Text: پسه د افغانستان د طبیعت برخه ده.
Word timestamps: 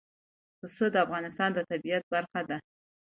پسه 0.59 0.85
د 0.93 0.95
افغانستان 1.05 1.49
د 1.53 1.59
طبیعت 1.71 2.03
برخه 2.13 2.41
ده. 2.49 2.57